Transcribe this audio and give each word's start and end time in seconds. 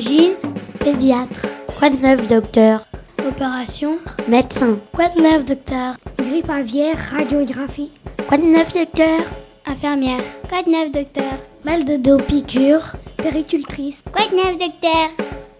Pédiatre. 0.00 1.46
Quoi 1.78 1.90
de 1.90 1.96
neuf, 2.00 2.26
docteur? 2.26 2.86
Opération, 3.28 3.98
Médecin. 4.28 4.78
quoi 4.94 5.10
de 5.10 5.20
neuf, 5.20 5.44
docteur? 5.44 5.96
Grippe 6.18 6.48
aviaire, 6.48 6.96
radiographie. 7.14 7.92
Quoi 8.26 8.38
de 8.38 8.44
neuf, 8.44 8.72
docteur? 8.72 9.20
Infirmière, 9.66 10.20
quoi 10.48 10.62
de 10.62 10.70
neuf, 10.70 10.90
docteur? 10.90 11.32
Mal 11.66 11.84
de 11.84 11.96
dos, 11.98 12.16
piqûre. 12.16 12.92
Péricultrice. 13.18 14.02
Quoi 14.10 14.24
de 14.28 14.36
neuf, 14.36 14.56
docteur? 14.58 15.10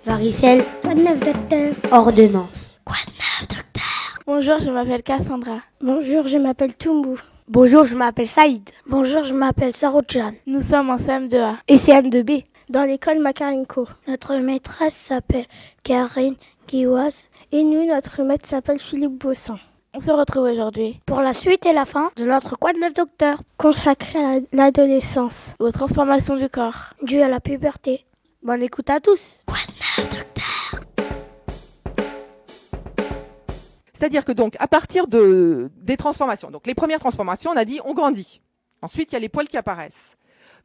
Varicelle, 0.07 0.65
Quoi 0.83 0.95
de 0.95 1.01
neuf, 1.03 1.21
docteur? 1.21 1.73
Ordonnance. 1.93 2.71
Quoi 2.87 2.97
de 3.07 3.13
neuf, 3.13 3.47
docteur? 3.49 4.19
Bonjour, 4.27 4.57
je 4.65 4.71
m'appelle 4.71 5.03
Cassandra. 5.03 5.59
Bonjour, 5.83 6.27
je 6.29 6.39
m'appelle 6.39 6.75
Toumbu. 6.77 7.21
Bonjour, 7.47 7.85
je 7.85 7.95
m'appelle 7.95 8.29
Saïd. 8.29 8.63
Bonjour, 8.89 9.23
je 9.25 9.35
m'appelle 9.35 9.75
Saroujan. 9.75 10.33
Nous 10.47 10.63
sommes 10.63 10.89
en 10.89 10.97
CM2A. 10.97 11.57
Et 11.69 11.77
CM2B. 11.77 12.45
Dans 12.71 12.85
l'école 12.85 13.19
Makarenko. 13.19 13.89
Notre 14.07 14.37
maîtresse 14.37 14.95
s'appelle 14.95 15.47
Karine 15.83 16.37
Kiwas. 16.69 17.29
Et 17.51 17.65
nous, 17.65 17.85
notre 17.85 18.23
maître 18.23 18.47
s'appelle 18.49 18.79
Philippe 18.79 19.19
Bossan. 19.19 19.59
On 19.93 20.01
se 20.01 20.13
retrouve 20.13 20.45
aujourd'hui 20.45 21.01
Pour 21.05 21.21
la 21.21 21.35
suite 21.35 21.67
et 21.67 21.73
la 21.73 21.85
fin 21.85 22.13
de 22.15 22.25
notre 22.25 22.57
Quoi 22.57 22.73
de 22.73 22.79
neuf, 22.79 22.95
docteur? 22.95 23.43
Consacré 23.59 24.21
à 24.21 24.39
l'adolescence. 24.53 25.57
aux 25.59 25.73
transformations 25.73 26.37
du 26.37 26.49
corps. 26.49 26.95
Due 27.03 27.21
à 27.23 27.29
la 27.29 27.41
puberté. 27.41 28.07
Bonne 28.41 28.63
écoute 28.63 28.89
à 28.89 29.01
tous. 29.01 29.41
C'est-à-dire 33.93 34.25
que 34.25 34.31
donc, 34.31 34.55
à 34.61 34.69
partir 34.69 35.09
de, 35.09 35.73
des 35.77 35.97
transformations, 35.97 36.53
donc 36.53 36.69
les 36.69 36.75
premières 36.77 37.01
transformations, 37.01 37.51
on 37.51 37.57
a 37.57 37.65
dit 37.65 37.81
on 37.85 37.95
grandit. 37.95 38.41
Ensuite, 38.81 39.11
il 39.11 39.15
y 39.15 39.17
a 39.17 39.21
les 39.21 39.29
poils 39.29 39.49
qui 39.49 39.57
apparaissent. 39.57 40.17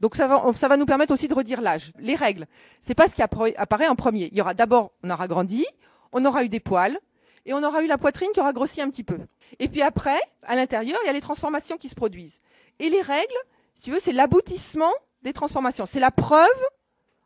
Donc 0.02 0.16
ça 0.16 0.28
va, 0.28 0.44
ça 0.56 0.68
va 0.68 0.78
nous 0.78 0.86
permettre 0.86 1.14
aussi 1.14 1.28
de 1.28 1.34
redire 1.34 1.62
l'âge. 1.62 1.92
Les 2.00 2.16
règles, 2.16 2.48
c'est 2.82 2.96
pas 2.96 3.08
ce 3.08 3.16
qui 3.16 3.22
appara- 3.22 3.56
apparaît 3.58 3.88
en 3.88 3.96
premier. 3.96 4.30
Il 4.32 4.38
y 4.38 4.42
aura 4.42 4.54
d'abord, 4.54 4.92
on 5.04 5.10
aura 5.10 5.28
grandi, 5.28 5.66
on 6.12 6.24
aura 6.26 6.44
eu 6.44 6.50
des 6.50 6.60
poils, 6.60 7.00
et 7.46 7.54
on 7.54 7.64
aura 7.64 7.84
eu 7.84 7.88
la 7.88 7.98
poitrine 7.98 8.30
qui 8.34 8.40
aura 8.40 8.54
grossi 8.54 8.82
un 8.82 8.90
petit 8.90 9.04
peu. 9.04 9.20
Et 9.60 9.68
puis 9.68 9.82
après, 9.82 10.20
à 10.44 10.56
l'intérieur, 10.56 10.98
il 11.04 11.08
y 11.08 11.10
a 11.10 11.14
les 11.14 11.22
transformations 11.22 11.78
qui 11.78 11.90
se 11.90 11.96
produisent. 11.96 12.42
Et 12.80 12.90
les 12.90 13.02
règles, 13.02 13.36
si 13.76 13.84
tu 13.84 13.92
veux, 13.92 14.00
c'est 14.02 14.14
l'aboutissement 14.14 14.92
des 15.22 15.32
transformations. 15.34 15.86
C'est 15.86 16.00
la 16.00 16.12
preuve, 16.12 16.48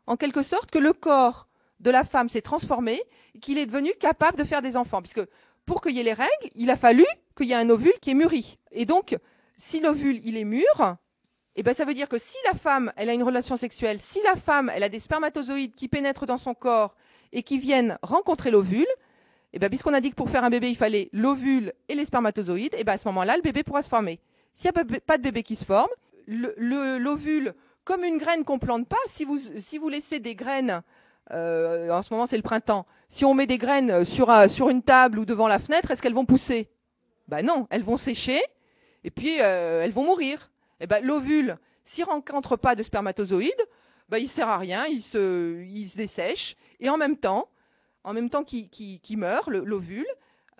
en 0.06 0.16
quelque 0.16 0.42
sorte, 0.42 0.70
que 0.70 0.78
le 0.78 0.92
corps 0.92 1.48
de 1.80 1.90
la 1.90 2.04
femme 2.04 2.28
s'est 2.28 2.42
transformé, 2.42 3.02
qu'il 3.40 3.56
est 3.56 3.66
devenu 3.66 3.94
capable 3.94 4.36
de 4.36 4.44
faire 4.44 4.60
des 4.60 4.76
enfants. 4.76 5.00
Puisque 5.00 5.22
pour 5.64 5.80
qu'il 5.80 5.96
y 5.96 6.00
ait 6.00 6.04
les 6.04 6.12
règles, 6.12 6.50
il 6.54 6.70
a 6.70 6.76
fallu 6.76 7.06
qu'il 7.36 7.46
y 7.46 7.52
ait 7.52 7.56
un 7.56 7.70
ovule 7.70 7.94
qui 8.02 8.10
est 8.10 8.14
mûri. 8.14 8.58
Et 8.72 8.84
donc, 8.84 9.16
si 9.56 9.80
l'ovule 9.80 10.20
il 10.24 10.36
est 10.36 10.44
mûr, 10.44 10.96
eh 11.60 11.62
ben 11.62 11.74
ça 11.74 11.84
veut 11.84 11.92
dire 11.94 12.08
que 12.08 12.16
si 12.18 12.36
la 12.50 12.58
femme 12.58 12.90
elle 12.96 13.10
a 13.10 13.12
une 13.12 13.22
relation 13.22 13.56
sexuelle, 13.58 13.98
si 14.00 14.18
la 14.22 14.34
femme 14.34 14.70
elle 14.74 14.82
a 14.82 14.88
des 14.88 14.98
spermatozoïdes 14.98 15.74
qui 15.74 15.88
pénètrent 15.88 16.24
dans 16.24 16.38
son 16.38 16.54
corps 16.54 16.94
et 17.32 17.42
qui 17.42 17.58
viennent 17.58 17.98
rencontrer 18.02 18.50
l'ovule, 18.50 18.86
eh 19.52 19.58
ben 19.58 19.68
puisqu'on 19.68 19.92
a 19.92 20.00
dit 20.00 20.10
que 20.10 20.14
pour 20.16 20.30
faire 20.30 20.42
un 20.44 20.48
bébé 20.50 20.70
il 20.70 20.76
fallait 20.76 21.10
l'ovule 21.12 21.74
et 21.90 21.94
les 21.94 22.06
spermatozoïdes, 22.06 22.74
eh 22.78 22.84
ben 22.84 22.94
à 22.94 22.98
ce 22.98 23.06
moment-là 23.08 23.36
le 23.36 23.42
bébé 23.42 23.62
pourra 23.62 23.82
se 23.82 23.88
former. 23.90 24.20
S'il 24.54 24.70
n'y 24.74 24.80
a 24.80 24.84
pas- 25.00 25.18
de 25.18 25.22
bébé 25.22 25.42
qui 25.42 25.54
se 25.54 25.64
forme, 25.66 25.90
le- 26.26 26.54
le- 26.56 26.98
l'ovule 26.98 27.52
comme 27.84 28.04
une 28.04 28.18
graine 28.18 28.44
qu'on 28.44 28.58
plante 28.58 28.88
pas, 28.88 28.96
si 29.06 29.24
vous 29.24 29.88
laissez 29.88 30.18
des 30.18 30.34
graines 30.34 30.82
euh, 31.32 31.90
en 31.90 32.02
ce 32.02 32.12
moment 32.12 32.26
c'est 32.26 32.36
le 32.36 32.42
printemps. 32.42 32.86
Si 33.08 33.24
on 33.24 33.34
met 33.34 33.46
des 33.46 33.58
graines 33.58 34.04
sur, 34.04 34.30
un- 34.30 34.48
sur 34.48 34.70
une 34.70 34.82
table 34.82 35.18
ou 35.18 35.24
devant 35.26 35.46
la 35.46 35.58
fenêtre, 35.58 35.90
est-ce 35.90 36.00
qu'elles 36.02 36.14
vont 36.14 36.24
pousser? 36.24 36.68
Ben 37.28 37.44
non, 37.44 37.66
elles 37.70 37.84
vont 37.84 37.96
sécher 37.96 38.40
et 39.04 39.10
puis 39.10 39.36
euh, 39.40 39.82
elles 39.84 39.92
vont 39.92 40.04
mourir. 40.04 40.49
Et 40.80 40.86
ben 40.86 41.04
l'ovule, 41.04 41.56
s'il 41.84 42.04
rencontre 42.04 42.56
pas 42.56 42.74
de 42.74 42.82
spermatozoïdes, 42.82 43.66
ben 44.08 44.18
il 44.18 44.28
sert 44.28 44.48
à 44.48 44.58
rien, 44.58 44.86
il 44.86 45.02
se, 45.02 45.62
il 45.62 45.88
dessèche 45.94 46.56
et 46.80 46.88
en 46.88 46.96
même 46.96 47.16
temps, 47.16 47.48
en 48.04 48.14
qu'il 48.44 49.18
meurt, 49.18 49.48
le- 49.48 49.64
l'ovule, 49.64 50.06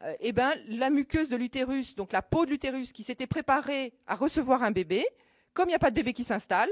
euh, 0.03 0.15
eh 0.21 0.33
ben 0.33 0.53
la 0.69 0.91
muqueuse 0.91 1.29
de 1.29 1.37
l'utérus, 1.37 1.95
donc 1.97 2.13
la 2.13 2.23
peau 2.23 2.45
de 2.45 2.51
l'utérus 2.51 2.93
qui 2.93 3.03
s'était 3.03 3.27
préparée 3.27 3.93
à 4.07 4.15
recevoir 4.15 4.63
un 4.63 4.71
bébé, 4.71 5.07
comme 5.55 5.67
il 5.69 5.73
n'y 5.73 5.77
a 5.77 5.79
pas 5.81 5.91
de 5.91 5.97
bébé 5.97 6.13
qui 6.13 6.25
s'installe, 6.25 6.71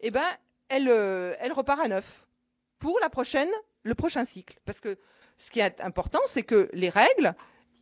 eh 0.00 0.10
ben 0.10 0.24
elle, 0.68 0.88
euh, 0.88 1.34
elle 1.40 1.52
repart 1.52 1.80
à 1.80 1.88
neuf 1.88 2.26
pour 2.78 2.98
la 3.00 3.10
prochaine, 3.10 3.50
le 3.82 3.94
prochain 3.94 4.24
cycle. 4.24 4.58
Parce 4.64 4.80
que 4.80 4.96
ce 5.36 5.50
qui 5.50 5.60
est 5.60 5.80
important, 5.80 6.20
c'est 6.26 6.42
que 6.42 6.70
les 6.72 6.90
règles 6.90 7.34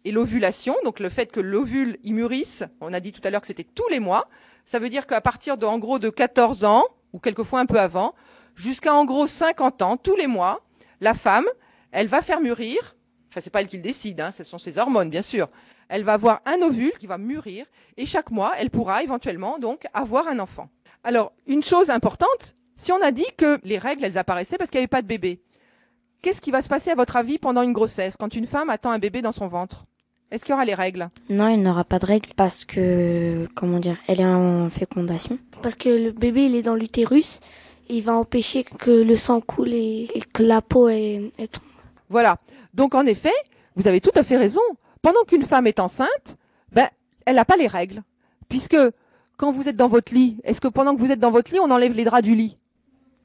et 0.04 0.12
l'ovulation, 0.12 0.74
donc 0.84 1.00
le 1.00 1.08
fait 1.08 1.30
que 1.30 1.40
l'ovule 1.40 1.98
il 2.02 2.14
mûrisse, 2.14 2.64
on 2.80 2.92
a 2.92 3.00
dit 3.00 3.12
tout 3.12 3.20
à 3.24 3.30
l'heure 3.30 3.40
que 3.40 3.46
c'était 3.46 3.64
tous 3.64 3.88
les 3.88 4.00
mois, 4.00 4.28
ça 4.64 4.78
veut 4.78 4.90
dire 4.90 5.06
qu'à 5.06 5.20
partir 5.20 5.56
de 5.56 5.66
en 5.66 5.78
gros 5.78 5.98
de 5.98 6.10
14 6.10 6.64
ans 6.64 6.84
ou 7.12 7.18
quelquefois 7.18 7.60
un 7.60 7.66
peu 7.66 7.78
avant, 7.78 8.14
jusqu'à 8.56 8.94
en 8.94 9.04
gros 9.04 9.26
50 9.26 9.82
ans, 9.82 9.96
tous 9.96 10.16
les 10.16 10.26
mois, 10.26 10.64
la 11.00 11.14
femme, 11.14 11.46
elle 11.90 12.06
va 12.06 12.22
faire 12.22 12.40
mûrir. 12.40 12.96
Enfin, 13.28 13.40
c'est 13.40 13.50
pas 13.50 13.60
elle 13.60 13.68
qui 13.68 13.76
le 13.76 13.82
décide, 13.82 14.20
hein, 14.20 14.30
ce 14.30 14.44
sont 14.44 14.58
ses 14.58 14.78
hormones, 14.78 15.10
bien 15.10 15.22
sûr. 15.22 15.48
Elle 15.88 16.04
va 16.04 16.14
avoir 16.14 16.40
un 16.46 16.60
ovule 16.62 16.92
qui 16.98 17.06
va 17.06 17.18
mûrir 17.18 17.66
et 17.96 18.06
chaque 18.06 18.30
mois, 18.30 18.52
elle 18.58 18.70
pourra 18.70 19.02
éventuellement 19.02 19.58
donc 19.58 19.84
avoir 19.94 20.28
un 20.28 20.38
enfant. 20.38 20.68
Alors, 21.04 21.32
une 21.46 21.64
chose 21.64 21.90
importante, 21.90 22.56
si 22.76 22.92
on 22.92 23.02
a 23.02 23.10
dit 23.10 23.26
que 23.36 23.58
les 23.64 23.78
règles, 23.78 24.04
elles 24.04 24.18
apparaissaient 24.18 24.56
parce 24.56 24.70
qu'il 24.70 24.78
n'y 24.78 24.84
avait 24.84 24.88
pas 24.88 25.02
de 25.02 25.06
bébé, 25.06 25.42
qu'est-ce 26.22 26.40
qui 26.40 26.50
va 26.50 26.62
se 26.62 26.68
passer 26.68 26.90
à 26.90 26.94
votre 26.94 27.16
avis 27.16 27.38
pendant 27.38 27.62
une 27.62 27.72
grossesse 27.72 28.16
quand 28.16 28.34
une 28.34 28.46
femme 28.46 28.70
attend 28.70 28.90
un 28.90 28.98
bébé 28.98 29.22
dans 29.22 29.32
son 29.32 29.48
ventre? 29.48 29.84
Est-ce 30.32 30.44
qu'il 30.44 30.52
y 30.52 30.54
aura 30.54 30.64
les 30.64 30.74
règles? 30.74 31.10
Non, 31.28 31.48
il 31.48 31.62
n'aura 31.62 31.84
pas 31.84 31.98
de 31.98 32.06
règles 32.06 32.30
parce 32.36 32.64
que, 32.64 33.46
comment 33.54 33.78
dire, 33.78 33.98
elle 34.08 34.20
est 34.20 34.24
en 34.24 34.70
fécondation. 34.70 35.38
Parce 35.62 35.74
que 35.74 35.90
le 35.90 36.10
bébé, 36.10 36.46
il 36.46 36.56
est 36.56 36.62
dans 36.62 36.74
l'utérus. 36.74 37.40
Il 37.90 38.02
va 38.02 38.14
empêcher 38.14 38.64
que 38.64 38.90
le 38.90 39.14
sang 39.14 39.42
coule 39.42 39.74
et, 39.74 40.08
et 40.14 40.22
que 40.22 40.42
la 40.42 40.62
peau 40.62 40.88
est, 40.88 41.30
est 41.38 41.60
Voilà. 42.08 42.38
Donc 42.72 42.94
en 42.94 43.04
effet, 43.04 43.34
vous 43.76 43.86
avez 43.86 44.00
tout 44.00 44.10
à 44.14 44.22
fait 44.22 44.38
raison. 44.38 44.62
Pendant 45.02 45.22
qu'une 45.26 45.42
femme 45.42 45.66
est 45.66 45.78
enceinte, 45.80 46.38
ben, 46.72 46.88
elle 47.26 47.36
n'a 47.36 47.44
pas 47.44 47.56
les 47.58 47.66
règles. 47.66 48.02
Puisque 48.48 48.76
quand 49.36 49.52
vous 49.52 49.68
êtes 49.68 49.76
dans 49.76 49.88
votre 49.88 50.14
lit, 50.14 50.38
est-ce 50.44 50.60
que 50.62 50.68
pendant 50.68 50.94
que 50.96 51.00
vous 51.00 51.12
êtes 51.12 51.20
dans 51.20 51.30
votre 51.30 51.52
lit, 51.52 51.60
on 51.60 51.70
enlève 51.70 51.92
les 51.92 52.04
draps 52.04 52.22
du 52.24 52.34
lit? 52.34 52.56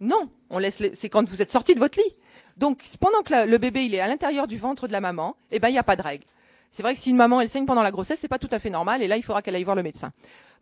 Non, 0.02 0.30
on 0.50 0.60
laisse. 0.60 0.80
les- 0.80 0.94
C'est 0.96 1.08
quand 1.10 1.28
vous 1.30 1.42
êtes 1.42 1.52
sorti 1.52 1.74
de 1.74 1.80
votre 1.80 1.98
lit. 2.00 2.16
Donc 2.58 2.82
pendant 3.00 3.22
que 3.24 3.32
la- 3.32 3.46
le 3.46 3.58
bébé 3.60 3.86
il 3.86 3.96
est 3.96 4.00
à 4.02 4.08
l'intérieur 4.08 4.48
du 4.48 4.58
ventre 4.58 4.88
de 4.88 4.92
la 4.92 5.00
maman, 5.00 5.38
eh 5.52 5.60
ben 5.60 5.70
il 5.70 5.74
n'y 5.74 5.78
a 5.78 5.84
pas 5.84 5.96
de 5.96 6.02
règles. 6.02 6.26
C'est 6.72 6.84
vrai 6.84 6.94
que 6.94 7.00
si 7.00 7.10
une 7.10 7.16
maman 7.16 7.42
elle 7.42 7.50
saigne 7.50 7.66
pendant 7.66 7.84
la 7.84 7.92
grossesse, 7.92 8.20
c'est 8.22 8.28
pas 8.28 8.40
tout 8.40 8.50
à 8.52 8.60
fait 8.60 8.70
normal 8.70 9.02
et 9.02 9.08
là 9.08 9.18
il 9.18 9.24
faudra 9.24 9.42
qu'elle 9.42 9.56
aille 9.56 9.64
voir 9.64 9.76
le 9.76 9.84
médecin. 9.84 10.12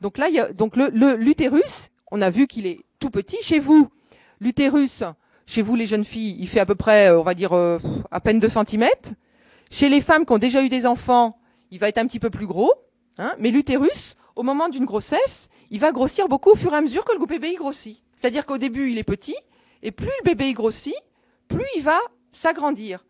Donc 0.01 0.17
là 0.17 0.29
il 0.29 0.35
y 0.35 0.39
a 0.39 0.51
donc 0.51 0.75
le 0.75 0.89
l'utérus, 1.16 1.89
on 2.11 2.21
a 2.21 2.29
vu 2.29 2.47
qu'il 2.47 2.67
est 2.67 2.81
tout 2.99 3.09
petit 3.09 3.41
chez 3.41 3.59
vous. 3.59 3.89
L'utérus, 4.39 5.03
chez 5.45 5.61
vous 5.61 5.75
les 5.75 5.88
jeunes 5.88 6.05
filles, 6.05 6.35
il 6.39 6.47
fait 6.47 6.59
à 6.59 6.65
peu 6.65 6.75
près 6.75 7.09
euh, 7.09 7.19
on 7.19 7.23
va 7.23 7.33
dire 7.33 7.53
euh, 7.53 7.79
à 8.11 8.19
peine 8.19 8.39
2 8.39 8.47
cm. 8.49 8.88
Chez 9.71 9.89
les 9.89 10.01
femmes 10.01 10.25
qui 10.25 10.33
ont 10.33 10.38
déjà 10.38 10.63
eu 10.63 10.69
des 10.69 10.85
enfants, 10.85 11.38
il 11.71 11.79
va 11.79 11.89
être 11.89 11.97
un 11.97 12.05
petit 12.05 12.19
peu 12.19 12.29
plus 12.29 12.47
gros, 12.47 12.71
hein, 13.17 13.33
mais 13.39 13.51
l'utérus 13.51 14.15
au 14.35 14.44
moment 14.44 14.69
d'une 14.69 14.85
grossesse, 14.85 15.49
il 15.71 15.79
va 15.79 15.91
grossir 15.91 16.27
beaucoup 16.27 16.51
au 16.51 16.55
fur 16.55 16.73
et 16.73 16.77
à 16.77 16.81
mesure 16.81 17.05
que 17.05 17.17
le 17.17 17.25
bébé 17.25 17.51
il 17.51 17.57
grossit. 17.57 18.01
C'est-à-dire 18.19 18.45
qu'au 18.45 18.57
début, 18.57 18.91
il 18.91 18.97
est 18.97 19.03
petit 19.03 19.35
et 19.81 19.91
plus 19.91 20.07
le 20.07 20.25
bébé 20.25 20.49
il 20.49 20.53
grossit, 20.53 20.95
plus 21.47 21.65
il 21.75 21.83
va 21.83 21.99
s'agrandir. 22.31 23.05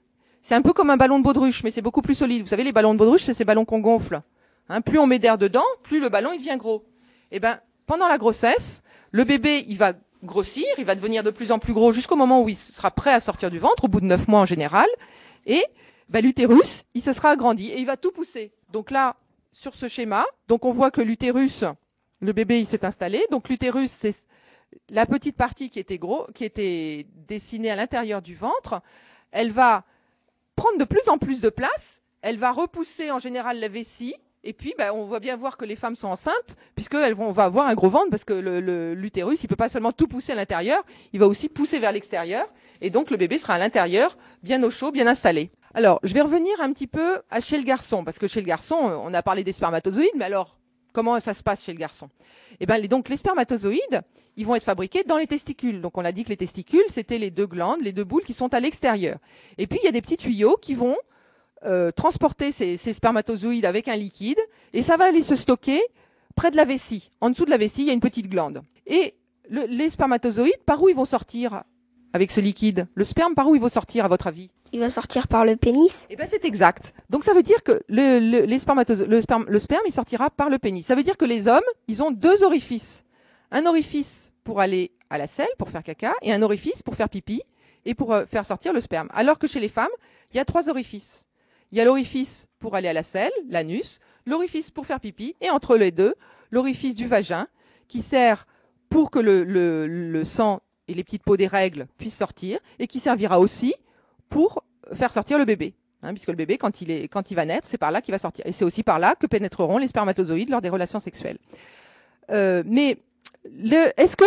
C'est 0.46 0.54
un 0.54 0.62
peu 0.62 0.74
comme 0.74 0.92
un 0.92 0.96
ballon 0.96 1.18
de 1.18 1.24
baudruche, 1.24 1.64
mais 1.64 1.72
c'est 1.72 1.82
beaucoup 1.82 2.04
plus 2.04 2.14
solide. 2.14 2.44
Vous 2.44 2.50
savez, 2.50 2.64
les 2.64 2.72
ballons 2.72 2.94
de 2.94 3.00
baudruche, 3.00 3.24
c'est 3.24 3.34
ces 3.34 3.46
ballons 3.46 3.66
qu'on 3.66 3.80
gonfle. 3.80 4.22
Hein, 4.70 4.82
plus 4.82 5.00
on 5.00 5.08
met 5.08 5.18
d'air 5.18 5.40
dedans, 5.40 5.66
plus 5.82 6.00
le 6.00 6.10
ballon 6.10 6.34
il 6.34 6.38
devient 6.38 6.56
gros. 6.56 6.86
Et 7.32 7.40
ben, 7.40 7.60
pendant 7.88 8.08
la 8.08 8.20
grossesse, 8.20 8.84
le 9.10 9.24
bébé 9.24 9.66
il 9.68 9.80
va 9.80 9.94
grossir, 10.24 10.68
il 10.78 10.86
va 10.86 10.94
devenir 10.94 11.24
de 11.24 11.32
plus 11.32 11.52
en 11.52 11.58
plus 11.58 11.74
gros 11.74 11.94
jusqu'au 11.94 12.16
moment 12.16 12.44
où 12.44 12.50
il 12.50 12.56
sera 12.56 12.92
prêt 12.92 13.12
à 13.12 13.20
sortir 13.20 13.50
du 13.50 13.58
ventre, 13.58 13.86
au 13.86 13.88
bout 13.88 14.00
de 14.02 14.06
neuf 14.06 14.28
mois 14.28 14.42
en 14.42 14.46
général. 14.46 14.86
Et 15.48 15.66
ben, 16.10 16.24
l'utérus, 16.24 16.84
il 16.94 17.02
se 17.02 17.12
sera 17.12 17.32
agrandi 17.32 17.72
et 17.72 17.80
il 17.80 17.88
va 17.88 17.98
tout 17.98 18.12
pousser. 18.12 18.54
Donc 18.72 18.92
là, 18.92 19.16
sur 19.52 19.74
ce 19.74 19.88
schéma, 19.88 20.28
donc 20.48 20.64
on 20.66 20.72
voit 20.72 20.92
que 20.92 21.02
l'utérus, 21.02 21.64
le 22.20 22.34
bébé 22.34 22.60
il 22.60 22.68
s'est 22.68 22.86
installé. 22.86 23.26
Donc 23.32 23.50
l'utérus, 23.50 23.90
c'est 23.90 24.14
la 24.90 25.08
petite 25.08 25.38
partie 25.38 25.72
qui 25.72 25.80
était 25.80 25.98
gros, 25.98 26.28
qui 26.36 26.46
était 26.46 27.08
dessinée 27.28 27.72
à 27.72 27.76
l'intérieur 27.76 28.22
du 28.22 28.36
ventre. 28.36 28.84
Elle 29.32 29.52
va 29.52 29.86
prendre 30.56 30.78
de 30.78 30.84
plus 30.86 31.08
en 31.10 31.18
plus 31.18 31.42
de 31.42 31.50
place. 31.50 32.02
Elle 32.22 32.38
va 32.38 32.52
repousser 32.52 33.12
en 33.12 33.20
général 33.20 33.60
la 33.60 33.68
vessie. 33.68 34.16
Et 34.48 34.54
puis, 34.54 34.76
ben, 34.78 34.92
on 34.94 35.06
va 35.06 35.20
bien 35.20 35.36
voir 35.36 35.58
que 35.58 35.66
les 35.66 35.76
femmes 35.76 35.96
sont 35.96 36.08
enceintes, 36.10 36.56
puisqu'elles 36.76 37.16
vont, 37.16 37.30
on 37.30 37.32
va 37.32 37.46
avoir 37.46 37.68
un 37.68 37.74
gros 37.74 37.90
ventre, 37.90 38.12
parce 38.12 38.24
que 38.24 38.34
le- 38.34 38.62
le- 38.62 38.94
l'utérus, 38.94 39.44
il 39.44 39.48
peut 39.48 39.56
pas 39.56 39.70
seulement 39.70 39.92
tout 39.92 40.08
pousser 40.08 40.34
à 40.34 40.36
l'intérieur, 40.36 40.84
il 41.14 41.20
va 41.20 41.26
aussi 41.28 41.50
pousser 41.50 41.80
vers 41.80 41.92
l'extérieur. 41.92 42.46
Et 42.80 42.92
donc, 42.92 43.10
le 43.10 43.18
bébé 43.18 43.40
sera 43.40 43.56
à 43.56 43.58
l'intérieur, 43.58 44.16
bien 44.44 44.62
au 44.62 44.70
chaud, 44.70 44.92
bien 44.92 45.08
installé. 45.08 45.50
Alors, 45.74 46.00
je 46.04 46.14
vais 46.14 46.22
revenir 46.22 46.54
un 46.62 46.72
petit 46.74 46.86
peu 46.86 47.22
à 47.32 47.42
chez 47.42 47.58
le 47.58 47.64
garçon, 47.64 48.04
parce 48.04 48.20
que 48.20 48.28
chez 48.28 48.40
le 48.40 48.46
garçon, 48.46 48.76
on 48.76 49.14
a 49.16 49.24
parlé 49.24 49.44
des 49.44 49.52
spermatozoïdes, 49.52 50.12
mais 50.16 50.26
alors, 50.26 50.60
comment 50.96 51.20
ça 51.20 51.34
se 51.34 51.44
passe 51.44 51.62
chez 51.64 51.74
le 51.74 51.78
garçon 51.78 52.10
Eh 52.60 52.66
ben, 52.66 52.82
donc, 52.88 53.10
les 53.10 53.18
spermatozoïdes, 53.18 54.02
ils 54.38 54.46
vont 54.46 54.56
être 54.56 54.64
fabriqués 54.64 55.04
dans 55.04 55.18
les 55.18 55.28
testicules. 55.28 55.82
Donc, 55.82 55.98
on 55.98 56.06
a 56.06 56.12
dit 56.12 56.24
que 56.24 56.30
les 56.30 56.38
testicules, 56.38 56.86
c'était 56.90 57.20
les 57.20 57.30
deux 57.30 57.46
glandes, 57.46 57.82
les 57.82 57.92
deux 57.92 58.06
boules 58.06 58.24
qui 58.24 58.34
sont 58.34 58.54
à 58.54 58.60
l'extérieur. 58.60 59.18
Et 59.58 59.68
puis, 59.68 59.78
il 59.84 59.86
y 59.86 59.90
a 59.90 59.92
des 59.92 60.02
petits 60.02 60.18
tuyaux 60.18 60.58
qui 60.60 60.74
vont 60.74 60.96
euh, 61.66 61.92
transporter 61.92 62.52
ces, 62.52 62.78
spermatozoïdes 62.78 63.66
avec 63.66 63.88
un 63.90 63.96
liquide, 63.96 64.40
et 64.74 64.82
ça 64.82 64.98
va 64.98 65.06
aller 65.06 65.22
se 65.22 65.36
stocker 65.36 65.82
près 66.36 66.50
de 66.50 66.56
la 66.56 66.66
vessie. 66.66 67.12
En 67.22 67.30
dessous 67.30 67.46
de 67.46 67.50
la 67.50 67.58
vessie, 67.58 67.82
il 67.82 67.88
y 67.88 67.90
a 67.90 67.94
une 67.94 68.00
petite 68.00 68.30
glande. 68.30 68.62
Et 68.88 69.16
le- 69.50 69.66
les 69.66 69.90
spermatozoïdes, 69.90 70.64
par 70.66 70.82
où 70.82 70.90
ils 70.90 70.96
vont 70.96 71.06
sortir 71.06 71.64
avec 72.14 72.32
ce 72.32 72.40
liquide? 72.40 72.88
Le 72.96 73.04
sperme, 73.04 73.36
par 73.36 73.50
où 73.50 73.56
il 73.56 73.62
va 73.62 73.70
sortir, 73.70 74.06
à 74.06 74.08
votre 74.08 74.28
avis? 74.28 74.50
Il 74.76 74.82
va 74.82 74.90
sortir 74.90 75.30
par 75.30 75.46
le 75.46 75.56
pénis. 75.56 76.06
Eh 76.10 76.18
bien, 76.18 76.26
c'est 76.26 76.44
exact. 76.44 76.94
Donc, 77.10 77.24
ça 77.24 77.34
veut 77.34 77.44
dire 77.44 77.64
que 77.64 77.82
le, 77.88 78.20
le, 78.20 78.42
les 78.42 78.46
le, 78.46 78.60
sperme, 78.60 79.46
le 79.48 79.60
sperme, 79.62 79.84
il 79.88 79.94
sortira 79.94 80.30
par 80.30 80.50
le 80.50 80.60
pénis. 80.60 80.86
Ça 80.86 80.96
veut 80.96 81.04
dire 81.04 81.16
que 81.16 81.24
les 81.24 81.48
hommes, 81.48 81.64
ils 81.88 82.04
ont 82.04 82.12
deux 82.12 82.44
orifices. 82.44 83.06
Un 83.52 83.68
orifice 83.68 84.34
pour 84.44 84.60
aller 84.60 84.92
à 85.10 85.18
la 85.18 85.28
selle, 85.28 85.48
pour 85.58 85.70
faire 85.70 85.82
caca, 85.82 86.14
et 86.22 86.34
un 86.34 86.42
orifice 86.42 86.84
pour 86.84 86.96
faire 86.96 87.08
pipi 87.08 87.42
et 87.86 87.94
pour 87.94 88.12
euh, 88.14 88.26
faire 88.26 88.46
sortir 88.46 88.74
le 88.74 88.82
sperme. 88.82 89.08
Alors 89.14 89.40
que 89.40 89.48
chez 89.48 89.62
les 89.62 89.70
femmes, 89.70 89.88
il 90.34 90.36
y 90.36 90.42
a 90.42 90.46
trois 90.46 90.68
orifices. 90.68 91.30
Il 91.72 91.78
y 91.78 91.82
a 91.82 91.86
l'orifice 91.86 92.50
pour 92.60 92.76
aller 92.76 92.90
à 92.90 92.94
la 92.94 93.04
selle, 93.04 93.32
l'anus, 93.48 94.00
l'orifice 94.26 94.72
pour 94.72 94.86
faire 94.86 95.00
pipi, 95.00 95.38
et 95.40 95.50
entre 95.52 95.78
les 95.78 95.92
deux, 95.92 96.16
l'orifice 96.52 96.96
du 96.96 97.08
vagin, 97.08 97.48
qui 97.88 98.02
sert 98.02 98.46
pour 98.90 99.10
que 99.10 99.20
le 99.20 100.24
sang 100.26 100.60
et 100.90 100.94
les 100.94 101.06
petites 101.06 101.24
peaux 101.24 101.38
des 101.38 101.48
règles 101.48 101.88
puissent 101.98 102.18
sortir, 102.18 102.60
et 102.78 102.88
qui 102.88 103.00
servira 103.00 103.40
aussi 103.40 103.74
pour 104.30 104.65
faire 104.94 105.12
sortir 105.12 105.38
le 105.38 105.46
bébé. 105.46 105.76
Hein, 106.04 106.14
puisque 106.14 106.30
le 106.30 106.36
bébé, 106.36 106.58
quand 106.58 106.82
il, 106.82 106.92
est, 106.92 107.08
quand 107.08 107.32
il 107.32 107.36
va 107.36 107.46
naître, 107.46 107.68
c'est 107.68 107.78
par 107.78 107.92
là 107.92 108.02
qu'il 108.02 108.12
va 108.12 108.20
sortir. 108.20 108.46
Et 108.46 108.52
c'est 108.52 108.66
aussi 108.66 108.84
par 108.84 109.00
là 109.00 109.16
que 109.16 109.26
pénétreront 109.26 109.78
les 109.78 109.88
spermatozoïdes 109.88 110.50
lors 110.50 110.62
des 110.62 110.70
relations 110.70 111.00
sexuelles. 111.00 111.40
Euh, 112.30 112.64
mais 112.66 112.98
est-ce 113.98 114.16
que 114.16 114.26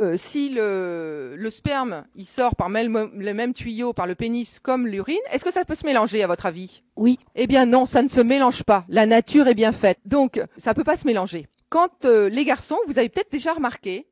euh, 0.00 0.16
si 0.16 0.50
le, 0.50 1.34
le 1.36 1.50
sperme 1.50 2.04
il 2.14 2.26
sort 2.26 2.54
par 2.56 2.68
même, 2.68 3.10
le 3.14 3.34
même 3.34 3.54
tuyau, 3.54 3.92
par 3.92 4.06
le 4.06 4.14
pénis, 4.14 4.58
comme 4.60 4.86
l'urine, 4.86 5.18
est-ce 5.32 5.44
que 5.44 5.52
ça 5.52 5.64
peut 5.64 5.74
se 5.74 5.86
mélanger 5.86 6.22
à 6.22 6.26
votre 6.26 6.46
avis? 6.46 6.82
Oui. 6.96 7.18
Eh 7.34 7.46
bien 7.46 7.66
non, 7.66 7.86
ça 7.86 8.02
ne 8.02 8.08
se 8.08 8.20
mélange 8.20 8.62
pas. 8.62 8.84
La 8.88 9.06
nature 9.06 9.48
est 9.48 9.54
bien 9.54 9.72
faite. 9.72 9.98
Donc, 10.04 10.40
ça 10.56 10.74
peut 10.74 10.84
pas 10.84 10.96
se 10.96 11.06
mélanger. 11.06 11.46
Quand 11.68 12.04
euh, 12.04 12.28
les 12.28 12.44
garçons, 12.44 12.78
vous 12.86 12.98
avez 12.98 13.08
peut-être 13.08 13.32
déjà 13.32 13.52
remarqué, 13.52 14.06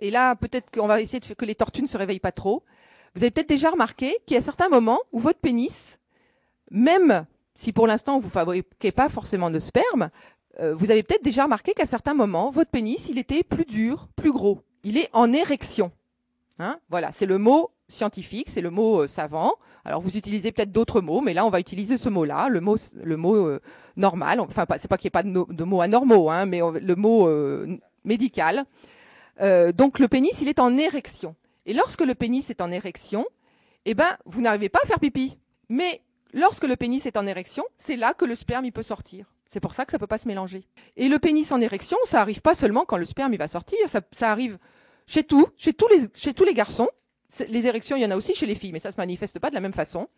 et 0.00 0.10
là 0.10 0.36
peut-être 0.36 0.70
qu'on 0.70 0.86
va 0.86 1.00
essayer 1.00 1.20
de 1.20 1.24
faire 1.24 1.36
que 1.36 1.44
les 1.44 1.54
tortues 1.54 1.82
ne 1.82 1.88
se 1.88 1.96
réveillent 1.98 2.20
pas 2.20 2.32
trop, 2.32 2.62
vous 3.16 3.22
avez 3.22 3.30
peut-être 3.30 3.48
déjà 3.48 3.70
remarqué 3.70 4.18
qu'il 4.26 4.34
y 4.34 4.38
a 4.38 4.42
certains 4.42 4.68
moments 4.68 5.00
où 5.10 5.20
votre 5.20 5.38
pénis, 5.38 5.98
même 6.70 7.24
si 7.54 7.72
pour 7.72 7.86
l'instant 7.86 8.20
vous 8.20 8.28
fabriquez 8.28 8.92
pas 8.92 9.08
forcément 9.08 9.50
de 9.50 9.58
sperme, 9.58 10.10
euh, 10.60 10.74
vous 10.74 10.90
avez 10.90 11.02
peut-être 11.02 11.24
déjà 11.24 11.44
remarqué 11.44 11.72
qu'à 11.72 11.86
certains 11.86 12.12
moments, 12.12 12.50
votre 12.50 12.70
pénis, 12.70 13.08
il 13.08 13.18
était 13.18 13.42
plus 13.42 13.64
dur, 13.64 14.08
plus 14.16 14.32
gros. 14.32 14.60
Il 14.84 14.98
est 14.98 15.08
en 15.14 15.32
érection. 15.32 15.92
Hein 16.58 16.78
voilà, 16.90 17.10
c'est 17.10 17.24
le 17.24 17.38
mot 17.38 17.70
scientifique, 17.88 18.50
c'est 18.50 18.60
le 18.60 18.70
mot 18.70 19.04
euh, 19.04 19.06
savant. 19.06 19.54
Alors 19.86 20.02
vous 20.02 20.18
utilisez 20.18 20.52
peut-être 20.52 20.72
d'autres 20.72 21.00
mots, 21.00 21.22
mais 21.22 21.32
là 21.32 21.46
on 21.46 21.50
va 21.50 21.58
utiliser 21.60 21.96
ce 21.96 22.10
mot-là, 22.10 22.50
le 22.50 22.60
mot, 22.60 22.76
euh, 23.34 23.60
normal. 23.96 24.40
Enfin, 24.40 24.66
c'est 24.78 24.88
pas 24.88 24.98
qu'il 24.98 25.06
n'y 25.06 25.08
ait 25.08 25.10
pas 25.10 25.22
de, 25.22 25.64
mots 25.64 25.80
anormaux, 25.80 26.28
hein, 26.28 26.44
mais 26.44 26.60
le 26.60 26.96
mot 26.96 27.30
médical. 28.04 28.66
Donc 29.40 30.00
le 30.00 30.06
pénis, 30.06 30.38
il 30.42 30.48
est 30.48 30.58
en 30.58 30.76
érection. 30.76 31.34
Et 31.66 31.74
lorsque 31.74 32.00
le 32.00 32.14
pénis 32.14 32.48
est 32.50 32.60
en 32.60 32.70
érection, 32.70 33.26
eh 33.84 33.94
ben 33.94 34.16
vous 34.24 34.40
n'arrivez 34.40 34.68
pas 34.68 34.80
à 34.82 34.86
faire 34.86 35.00
pipi. 35.00 35.36
Mais 35.68 36.02
lorsque 36.32 36.64
le 36.64 36.76
pénis 36.76 37.04
est 37.06 37.16
en 37.16 37.26
érection, 37.26 37.64
c'est 37.76 37.96
là 37.96 38.14
que 38.14 38.24
le 38.24 38.34
sperme 38.34 38.64
il 38.64 38.72
peut 38.72 38.82
sortir. 38.82 39.26
C'est 39.50 39.60
pour 39.60 39.74
ça 39.74 39.84
que 39.84 39.92
ça 39.92 39.98
peut 39.98 40.06
pas 40.06 40.18
se 40.18 40.28
mélanger. 40.28 40.66
Et 40.96 41.08
le 41.08 41.18
pénis 41.18 41.50
en 41.52 41.60
érection, 41.60 41.96
ça 42.06 42.20
arrive 42.20 42.40
pas 42.40 42.54
seulement 42.54 42.84
quand 42.84 42.96
le 42.96 43.04
sperme 43.04 43.32
il 43.34 43.38
va 43.38 43.48
sortir, 43.48 43.78
ça, 43.88 44.00
ça 44.12 44.30
arrive 44.30 44.58
chez 45.06 45.22
tout, 45.22 45.46
chez 45.56 45.72
tous 45.72 45.88
les, 45.88 46.06
chez 46.14 46.34
tous 46.34 46.44
les 46.44 46.54
garçons. 46.54 46.88
Les 47.48 47.66
érections, 47.66 47.96
il 47.96 48.02
y 48.02 48.06
en 48.06 48.10
a 48.10 48.16
aussi 48.16 48.34
chez 48.34 48.46
les 48.46 48.54
filles, 48.54 48.72
mais 48.72 48.78
ça 48.80 48.92
se 48.92 48.96
manifeste 48.96 49.38
pas 49.38 49.50
de 49.50 49.54
la 49.54 49.60
même 49.60 49.72
façon. 49.72 50.08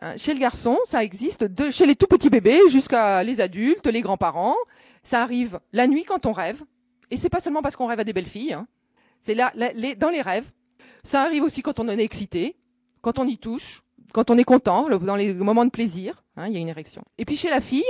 Hein, 0.00 0.16
chez 0.16 0.32
le 0.34 0.40
garçon, 0.40 0.78
ça 0.88 1.04
existe 1.04 1.44
de, 1.44 1.70
chez 1.70 1.86
les 1.86 1.96
tout 1.96 2.06
petits 2.06 2.30
bébés 2.30 2.60
jusqu'à 2.68 3.22
les 3.24 3.40
adultes, 3.40 3.86
les 3.86 4.00
grands-parents. 4.00 4.56
Ça 5.02 5.22
arrive 5.22 5.60
la 5.72 5.86
nuit 5.86 6.04
quand 6.04 6.26
on 6.26 6.32
rêve. 6.32 6.62
Et 7.10 7.16
c'est 7.16 7.28
pas 7.28 7.40
seulement 7.40 7.62
parce 7.62 7.76
qu'on 7.76 7.86
rêve 7.86 8.00
à 8.00 8.04
des 8.04 8.12
belles 8.12 8.26
filles. 8.26 8.54
hein. 8.54 8.66
C'est 9.20 9.34
là, 9.34 9.52
là, 9.54 9.70
les- 9.74 9.94
dans 9.94 10.08
les 10.10 10.22
rêves. 10.22 10.46
Ça 11.04 11.22
arrive 11.22 11.42
aussi 11.42 11.62
quand 11.62 11.80
on 11.80 11.84
en 11.84 11.98
est 11.98 12.04
excité, 12.04 12.56
quand 13.00 13.18
on 13.18 13.26
y 13.26 13.38
touche, 13.38 13.82
quand 14.12 14.30
on 14.30 14.38
est 14.38 14.44
content, 14.44 14.88
dans 14.88 15.16
les 15.16 15.34
moments 15.34 15.64
de 15.64 15.70
plaisir. 15.70 16.22
hein, 16.36 16.46
il 16.48 16.54
y 16.54 16.56
a 16.56 16.60
une 16.60 16.68
érection. 16.68 17.02
Et 17.18 17.24
puis 17.24 17.36
chez 17.36 17.50
la 17.50 17.60
fille, 17.60 17.84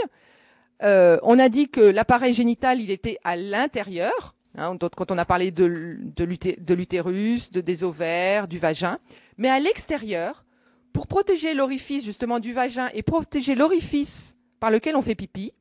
euh, 0.83 1.19
on 1.23 1.39
a 1.39 1.49
dit 1.49 1.69
que 1.69 1.81
l'appareil 1.81 2.35
génital, 2.35 2.81
il 2.81 2.91
était 2.91 3.19
à 3.25 3.37
l'intérieur. 3.37 4.35
Hein, 4.57 4.77
quand 4.97 5.11
on 5.11 5.19
a 5.19 5.25
parlé 5.25 5.51
de, 5.51 5.65
l'utérus, 5.65 7.51
de, 7.51 7.61
des 7.61 7.85
ovaires, 7.85 8.49
du 8.49 8.59
vagin, 8.59 8.99
mais 9.39 9.49
à 9.49 9.59
l'extérieur, 9.59 10.45
pour 10.93 11.07
protéger 11.07 11.55
l'orifice 11.55 12.05
justement 12.05 12.39
du 12.39 12.53
vagin 12.53 12.89
et 12.93 13.03
protéger 13.03 13.55
l'orifice 13.55 14.37
par 14.61 14.71
lequel 14.71 14.95
on 14.95 15.03
fait 15.03 15.15
pipi, 15.15 15.53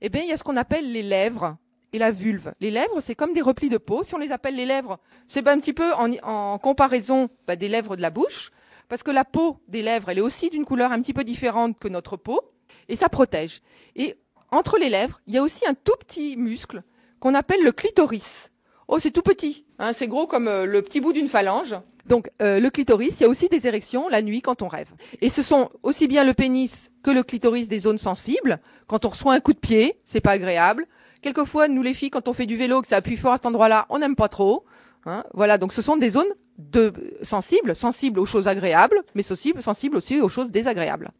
eh 0.00 0.08
bien, 0.08 0.22
il 0.22 0.28
y 0.28 0.32
a 0.32 0.36
ce 0.36 0.44
qu'on 0.44 0.56
appelle 0.56 0.92
les 0.92 1.02
lèvres 1.02 1.56
et 1.92 1.98
la 1.98 2.10
vulve. 2.10 2.52
Les 2.60 2.70
lèvres, 2.70 3.00
c'est 3.00 3.14
comme 3.14 3.32
des 3.32 3.42
replis 3.42 3.68
de 3.68 3.78
peau. 3.78 4.02
Si 4.02 4.14
on 4.14 4.18
les 4.18 4.32
appelle 4.32 4.56
les 4.56 4.66
lèvres, 4.66 4.98
c'est 5.26 5.42
ben 5.42 5.56
un 5.56 5.60
petit 5.60 5.72
peu 5.72 5.92
en, 5.94 6.10
en 6.22 6.58
comparaison 6.58 7.28
ben, 7.46 7.56
des 7.56 7.68
lèvres 7.68 7.96
de 7.96 8.02
la 8.02 8.10
bouche, 8.10 8.50
parce 8.88 9.02
que 9.02 9.10
la 9.10 9.24
peau 9.24 9.58
des 9.68 9.82
lèvres, 9.82 10.08
elle 10.08 10.18
est 10.18 10.22
aussi 10.22 10.50
d'une 10.50 10.64
couleur 10.64 10.92
un 10.92 11.00
petit 11.00 11.14
peu 11.14 11.24
différente 11.24 11.78
que 11.78 11.88
notre 11.88 12.16
peau, 12.16 12.40
et 12.88 12.96
ça 12.96 13.08
protège. 13.08 13.60
Et 13.96 14.16
entre 14.50 14.78
les 14.78 14.88
lèvres, 14.88 15.20
il 15.26 15.34
y 15.34 15.38
a 15.38 15.42
aussi 15.42 15.66
un 15.66 15.74
tout 15.74 15.96
petit 15.98 16.36
muscle 16.36 16.82
qu'on 17.20 17.34
appelle 17.34 17.62
le 17.62 17.72
clitoris. 17.72 18.50
Oh, 18.86 18.98
c'est 18.98 19.10
tout 19.10 19.22
petit, 19.22 19.66
hein, 19.78 19.92
c'est 19.92 20.08
gros 20.08 20.26
comme 20.26 20.48
euh, 20.48 20.64
le 20.64 20.80
petit 20.80 21.00
bout 21.00 21.12
d'une 21.12 21.28
phalange. 21.28 21.76
Donc 22.06 22.30
euh, 22.40 22.58
le 22.58 22.70
clitoris, 22.70 23.20
il 23.20 23.24
y 23.24 23.26
a 23.26 23.28
aussi 23.28 23.48
des 23.50 23.66
érections 23.66 24.08
la 24.08 24.22
nuit 24.22 24.40
quand 24.40 24.62
on 24.62 24.68
rêve. 24.68 24.90
Et 25.20 25.28
ce 25.28 25.42
sont 25.42 25.70
aussi 25.82 26.08
bien 26.08 26.24
le 26.24 26.32
pénis 26.32 26.90
que 27.02 27.10
le 27.10 27.22
clitoris 27.22 27.68
des 27.68 27.80
zones 27.80 27.98
sensibles. 27.98 28.60
Quand 28.86 29.04
on 29.04 29.10
reçoit 29.10 29.34
un 29.34 29.40
coup 29.40 29.52
de 29.52 29.58
pied, 29.58 30.00
c'est 30.04 30.22
pas 30.22 30.30
agréable. 30.32 30.86
Quelquefois, 31.22 31.68
nous 31.68 31.82
les 31.82 31.94
filles, 31.94 32.10
quand 32.10 32.28
on 32.28 32.32
fait 32.32 32.46
du 32.46 32.56
vélo, 32.56 32.80
que 32.82 32.88
ça 32.88 32.96
appuie 32.96 33.16
fort 33.16 33.32
à 33.32 33.36
cet 33.36 33.46
endroit-là, 33.46 33.86
on 33.90 33.98
n'aime 33.98 34.16
pas 34.16 34.28
trop. 34.28 34.64
Hein, 35.06 35.24
voilà, 35.34 35.58
donc 35.58 35.72
ce 35.72 35.82
sont 35.82 35.96
des 35.96 36.10
zones 36.10 36.28
de 36.58 36.92
sensibles, 37.22 37.74
sensibles 37.74 38.20
aux 38.20 38.26
choses 38.26 38.48
agréables, 38.48 39.02
mais 39.14 39.22
sensibles, 39.22 39.62
sensibles 39.62 39.96
aussi 39.96 40.20
aux 40.20 40.28
choses 40.28 40.50
désagréables. 40.50 41.10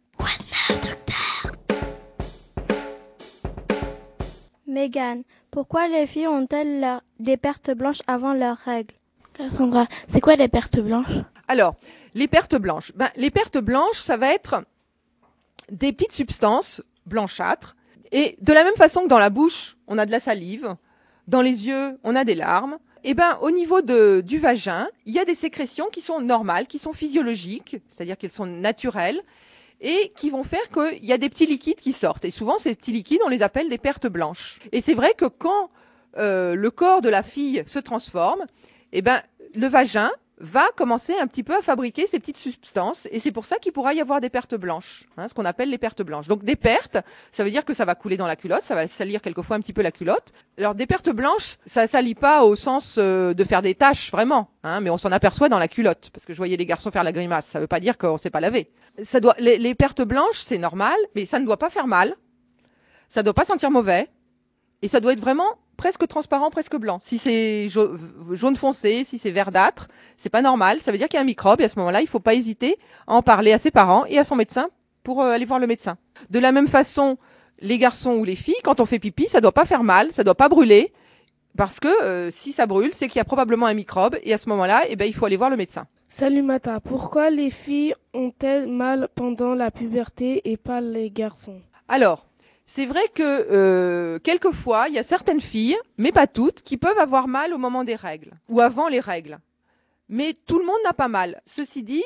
Mégane, 4.66 5.22
pourquoi 5.50 5.88
les 5.88 6.06
filles 6.06 6.28
ont-elles 6.28 6.80
leur- 6.80 7.02
des 7.18 7.36
pertes 7.36 7.70
blanches 7.70 8.02
avant 8.06 8.34
leurs 8.34 8.58
règles? 8.58 8.94
C'est 10.08 10.20
quoi 10.20 10.36
les 10.36 10.48
pertes 10.48 10.80
blanches? 10.80 11.06
Alors, 11.46 11.74
les 12.14 12.28
pertes 12.28 12.56
blanches. 12.56 12.92
Ben, 12.94 13.08
les 13.16 13.30
pertes 13.30 13.58
blanches, 13.58 13.98
ça 13.98 14.16
va 14.16 14.32
être 14.34 14.64
des 15.70 15.92
petites 15.92 16.12
substances 16.12 16.82
blanchâtres. 17.06 17.76
Et 18.12 18.36
de 18.40 18.52
la 18.52 18.64
même 18.64 18.76
façon 18.76 19.02
que 19.02 19.08
dans 19.08 19.18
la 19.18 19.30
bouche, 19.30 19.76
on 19.86 19.98
a 19.98 20.06
de 20.06 20.10
la 20.10 20.20
salive, 20.20 20.76
dans 21.26 21.42
les 21.42 21.66
yeux, 21.66 21.98
on 22.04 22.16
a 22.16 22.24
des 22.24 22.34
larmes. 22.34 22.78
Et 23.04 23.14
ben, 23.14 23.38
au 23.42 23.50
niveau 23.50 23.80
de, 23.80 24.22
du 24.24 24.38
vagin, 24.38 24.88
il 25.06 25.12
y 25.12 25.18
a 25.18 25.24
des 25.24 25.34
sécrétions 25.34 25.88
qui 25.90 26.00
sont 26.00 26.20
normales, 26.20 26.66
qui 26.66 26.78
sont 26.78 26.92
physiologiques, 26.92 27.76
c'est-à-dire 27.88 28.18
qu'elles 28.18 28.32
sont 28.32 28.46
naturelles, 28.46 29.22
et 29.80 30.12
qui 30.16 30.30
vont 30.30 30.42
faire 30.42 30.68
qu'il 30.70 31.04
y 31.04 31.12
a 31.12 31.18
des 31.18 31.28
petits 31.28 31.46
liquides 31.46 31.80
qui 31.80 31.92
sortent. 31.92 32.24
Et 32.24 32.30
souvent, 32.30 32.58
ces 32.58 32.74
petits 32.74 32.92
liquides, 32.92 33.20
on 33.24 33.28
les 33.28 33.42
appelle 33.42 33.68
des 33.68 33.78
pertes 33.78 34.08
blanches. 34.08 34.58
Et 34.72 34.80
c'est 34.80 34.94
vrai 34.94 35.14
que 35.16 35.26
quand 35.26 35.70
euh, 36.16 36.54
le 36.54 36.70
corps 36.70 37.00
de 37.00 37.08
la 37.08 37.22
fille 37.22 37.62
se 37.66 37.78
transforme, 37.78 38.44
eh 38.92 39.02
ben, 39.02 39.22
le 39.54 39.66
vagin 39.68 40.10
va 40.40 40.66
commencer 40.76 41.14
un 41.18 41.26
petit 41.26 41.42
peu 41.42 41.54
à 41.54 41.62
fabriquer 41.62 42.06
ces 42.06 42.18
petites 42.18 42.36
substances 42.36 43.08
et 43.10 43.20
c'est 43.20 43.32
pour 43.32 43.44
ça 43.44 43.56
qu'il 43.56 43.72
pourra 43.72 43.94
y 43.94 44.00
avoir 44.00 44.20
des 44.20 44.30
pertes 44.30 44.54
blanches, 44.54 45.04
hein, 45.16 45.26
ce 45.28 45.34
qu'on 45.34 45.44
appelle 45.44 45.70
les 45.70 45.78
pertes 45.78 46.02
blanches. 46.02 46.28
Donc 46.28 46.44
des 46.44 46.56
pertes, 46.56 46.98
ça 47.32 47.44
veut 47.44 47.50
dire 47.50 47.64
que 47.64 47.74
ça 47.74 47.84
va 47.84 47.94
couler 47.94 48.16
dans 48.16 48.26
la 48.26 48.36
culotte, 48.36 48.62
ça 48.62 48.74
va 48.74 48.86
salir 48.86 49.20
quelquefois 49.20 49.56
un 49.56 49.60
petit 49.60 49.72
peu 49.72 49.82
la 49.82 49.90
culotte. 49.90 50.32
Alors 50.56 50.74
des 50.74 50.86
pertes 50.86 51.10
blanches, 51.10 51.56
ça 51.66 51.86
salit 51.86 52.14
pas 52.14 52.44
au 52.44 52.56
sens 52.56 52.96
euh, 52.98 53.34
de 53.34 53.44
faire 53.44 53.62
des 53.62 53.74
taches 53.74 54.10
vraiment, 54.12 54.50
hein, 54.62 54.80
mais 54.80 54.90
on 54.90 54.98
s'en 54.98 55.12
aperçoit 55.12 55.48
dans 55.48 55.58
la 55.58 55.68
culotte 55.68 56.10
parce 56.12 56.24
que 56.24 56.32
je 56.32 56.38
voyais 56.38 56.56
les 56.56 56.66
garçons 56.66 56.90
faire 56.90 57.04
la 57.04 57.12
grimace. 57.12 57.46
Ça 57.46 57.60
veut 57.60 57.66
pas 57.66 57.80
dire 57.80 57.98
qu'on 57.98 58.18
s'est 58.18 58.30
pas 58.30 58.40
lavé. 58.40 58.70
Ça 59.02 59.20
doit, 59.20 59.34
les, 59.38 59.58
les 59.58 59.74
pertes 59.74 60.02
blanches, 60.02 60.38
c'est 60.38 60.58
normal, 60.58 60.96
mais 61.14 61.24
ça 61.24 61.40
ne 61.40 61.46
doit 61.46 61.58
pas 61.58 61.70
faire 61.70 61.86
mal, 61.86 62.14
ça 63.08 63.22
doit 63.22 63.34
pas 63.34 63.44
sentir 63.44 63.70
mauvais 63.70 64.08
et 64.82 64.88
ça 64.88 65.00
doit 65.00 65.12
être 65.12 65.20
vraiment 65.20 65.58
presque 65.78 66.06
transparent, 66.06 66.50
presque 66.50 66.76
blanc. 66.76 66.98
Si 67.02 67.16
c'est 67.16 67.68
jau- 67.70 67.96
jaune 68.32 68.56
foncé, 68.56 69.04
si 69.04 69.18
c'est 69.18 69.30
verdâtre, 69.30 69.88
c'est 70.18 70.28
pas 70.28 70.42
normal. 70.42 70.82
Ça 70.82 70.92
veut 70.92 70.98
dire 70.98 71.08
qu'il 71.08 71.16
y 71.16 71.18
a 71.18 71.22
un 71.22 71.24
microbe 71.24 71.62
et 71.62 71.64
à 71.64 71.68
ce 71.70 71.78
moment-là, 71.78 72.02
il 72.02 72.06
faut 72.06 72.20
pas 72.20 72.34
hésiter 72.34 72.76
à 73.06 73.14
en 73.14 73.22
parler 73.22 73.52
à 73.52 73.58
ses 73.58 73.70
parents 73.70 74.04
et 74.06 74.18
à 74.18 74.24
son 74.24 74.36
médecin 74.36 74.68
pour 75.02 75.22
euh, 75.22 75.30
aller 75.32 75.46
voir 75.46 75.58
le 75.60 75.66
médecin. 75.66 75.96
De 76.28 76.38
la 76.38 76.52
même 76.52 76.68
façon, 76.68 77.16
les 77.60 77.78
garçons 77.78 78.16
ou 78.16 78.24
les 78.24 78.36
filles, 78.36 78.60
quand 78.62 78.80
on 78.80 78.84
fait 78.86 78.98
pipi, 78.98 79.28
ça 79.28 79.40
doit 79.40 79.52
pas 79.52 79.64
faire 79.64 79.82
mal, 79.84 80.12
ça 80.12 80.22
doit 80.24 80.34
pas 80.34 80.48
brûler 80.50 80.92
parce 81.56 81.80
que 81.80 81.88
euh, 82.02 82.30
si 82.30 82.52
ça 82.52 82.66
brûle, 82.66 82.90
c'est 82.92 83.08
qu'il 83.08 83.16
y 83.16 83.20
a 83.20 83.24
probablement 83.24 83.66
un 83.66 83.74
microbe 83.74 84.16
et 84.22 84.34
à 84.34 84.38
ce 84.38 84.48
moment-là, 84.50 84.82
eh 84.88 84.96
ben, 84.96 85.06
il 85.06 85.14
faut 85.14 85.24
aller 85.24 85.36
voir 85.38 85.48
le 85.50 85.56
médecin. 85.56 85.86
Salut 86.10 86.42
Mata, 86.42 86.80
pourquoi 86.80 87.30
les 87.30 87.50
filles 87.50 87.94
ont-elles 88.14 88.66
mal 88.66 89.08
pendant 89.14 89.54
la 89.54 89.70
puberté 89.70 90.40
et 90.50 90.56
pas 90.56 90.80
les 90.80 91.10
garçons? 91.10 91.60
Alors, 91.88 92.26
c'est 92.70 92.84
vrai 92.84 93.08
que 93.14 93.22
euh, 93.22 94.18
quelquefois, 94.18 94.88
il 94.88 94.94
y 94.94 94.98
a 94.98 95.02
certaines 95.02 95.40
filles, 95.40 95.78
mais 95.96 96.12
pas 96.12 96.26
toutes, 96.26 96.60
qui 96.60 96.76
peuvent 96.76 96.98
avoir 96.98 97.26
mal 97.26 97.54
au 97.54 97.58
moment 97.58 97.82
des 97.82 97.94
règles 97.94 98.32
ou 98.50 98.60
avant 98.60 98.88
les 98.88 99.00
règles. 99.00 99.38
Mais 100.10 100.34
tout 100.34 100.58
le 100.58 100.66
monde 100.66 100.76
n'a 100.84 100.92
pas 100.92 101.08
mal. 101.08 101.40
Ceci 101.46 101.82
dit, 101.82 102.04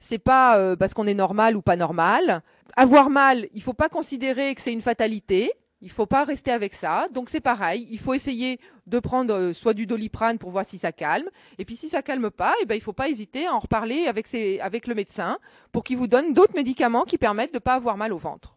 c'est 0.00 0.18
pas 0.18 0.58
euh, 0.58 0.76
parce 0.76 0.92
qu'on 0.92 1.06
est 1.06 1.14
normal 1.14 1.56
ou 1.56 1.62
pas 1.62 1.76
normal. 1.76 2.42
Avoir 2.76 3.08
mal, 3.08 3.48
il 3.54 3.62
faut 3.62 3.72
pas 3.72 3.88
considérer 3.88 4.54
que 4.54 4.60
c'est 4.60 4.74
une 4.74 4.82
fatalité. 4.82 5.50
Il 5.80 5.90
faut 5.90 6.04
pas 6.04 6.24
rester 6.24 6.50
avec 6.50 6.74
ça. 6.74 7.08
Donc 7.14 7.30
c'est 7.30 7.40
pareil. 7.40 7.88
Il 7.90 7.98
faut 7.98 8.12
essayer 8.12 8.60
de 8.86 8.98
prendre 8.98 9.32
euh, 9.32 9.52
soit 9.54 9.72
du 9.72 9.86
doliprane 9.86 10.36
pour 10.36 10.50
voir 10.50 10.66
si 10.66 10.76
ça 10.76 10.92
calme. 10.92 11.30
Et 11.56 11.64
puis 11.64 11.74
si 11.74 11.88
ça 11.88 12.02
calme 12.02 12.30
pas, 12.30 12.52
eh 12.60 12.66
ben 12.66 12.74
il 12.74 12.82
faut 12.82 12.92
pas 12.92 13.08
hésiter 13.08 13.46
à 13.46 13.54
en 13.54 13.60
reparler 13.60 14.06
avec 14.08 14.86
le 14.86 14.94
médecin 14.94 15.38
pour 15.72 15.82
qu'il 15.82 15.96
vous 15.96 16.06
donne 16.06 16.34
d'autres 16.34 16.54
médicaments 16.54 17.04
qui 17.04 17.16
permettent 17.16 17.54
de 17.54 17.58
pas 17.58 17.72
avoir 17.72 17.96
mal 17.96 18.12
au 18.12 18.18
ventre. 18.18 18.51